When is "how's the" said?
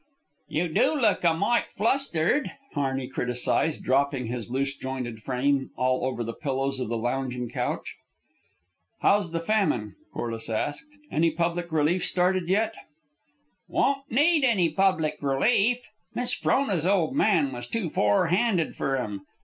9.01-9.39